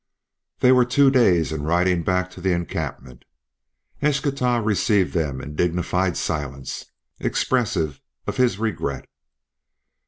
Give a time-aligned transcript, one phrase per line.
[0.61, 3.23] They were two days in riding back to the encampment.
[4.01, 6.85] Eschtah received them in dignified silence,
[7.19, 9.07] expressive of his regret.